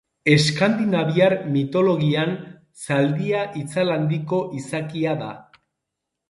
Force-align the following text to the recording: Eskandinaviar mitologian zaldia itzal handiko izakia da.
Eskandinaviar 0.35 1.35
mitologian 1.57 2.33
zaldia 2.87 3.43
itzal 3.61 3.93
handiko 3.97 4.41
izakia 4.63 5.15
da. 5.23 5.31